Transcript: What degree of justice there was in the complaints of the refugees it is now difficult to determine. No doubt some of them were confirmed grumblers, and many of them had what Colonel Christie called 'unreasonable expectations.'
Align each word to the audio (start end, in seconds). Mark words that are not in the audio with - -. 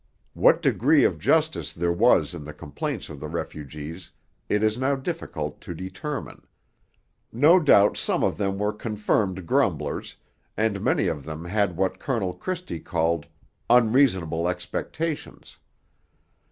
What 0.33 0.63
degree 0.63 1.03
of 1.03 1.19
justice 1.19 1.73
there 1.73 1.93
was 1.93 2.33
in 2.33 2.43
the 2.43 2.55
complaints 2.55 3.07
of 3.07 3.19
the 3.19 3.27
refugees 3.27 4.09
it 4.49 4.63
is 4.63 4.75
now 4.75 4.95
difficult 4.95 5.61
to 5.61 5.75
determine. 5.75 6.41
No 7.31 7.59
doubt 7.59 7.97
some 7.97 8.23
of 8.23 8.35
them 8.35 8.57
were 8.57 8.73
confirmed 8.73 9.45
grumblers, 9.45 10.15
and 10.57 10.81
many 10.81 11.05
of 11.05 11.23
them 11.23 11.45
had 11.45 11.77
what 11.77 11.99
Colonel 11.99 12.33
Christie 12.33 12.79
called 12.79 13.27
'unreasonable 13.69 14.49
expectations.' 14.49 15.59